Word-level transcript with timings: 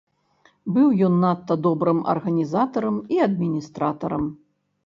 Быў 0.77 0.87
ён 1.07 1.19
надта 1.25 1.57
добрым 1.67 1.99
арганізатарам 2.13 2.97
і 3.17 3.23
адміністратарам. 3.27 4.25